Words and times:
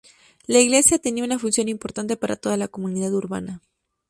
La 0.47 0.57
iglesia 0.59 0.97
tenía 0.97 1.23
una 1.23 1.37
función 1.37 1.69
importante 1.69 2.17
para 2.17 2.35
toda 2.35 2.57
la 2.57 2.67
comunidad 2.67 3.13
urbana. 3.13 3.61